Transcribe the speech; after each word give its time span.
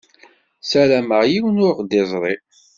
Sarameɣ 0.61 1.21
yiwen 1.31 1.61
ur 1.67 1.73
ɣ-d-iẓṛi. 1.79 2.35